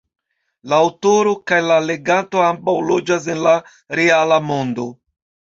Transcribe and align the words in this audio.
La 0.71 0.79
aŭtoro 0.85 1.33
kaj 1.51 1.59
la 1.67 1.77
leganto 1.89 2.41
ambaŭ 2.47 2.75
loĝas 2.89 3.29
en 3.35 3.45
la 3.49 3.55
reala 4.01 4.45
mondo. 4.49 4.91